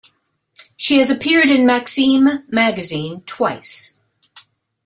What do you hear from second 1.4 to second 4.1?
in "Maxim" magazine twice.